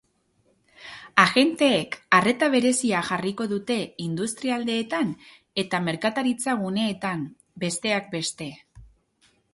Agenteek 1.23 1.97
arreta 2.19 2.49
berezia 2.55 3.03
jarriko 3.11 3.47
dute 3.53 3.77
industrialdeetan 4.07 5.13
eta 5.65 5.83
merkataritza-guneetan, 5.91 7.23
besteak 7.67 8.11
beste. 8.17 8.49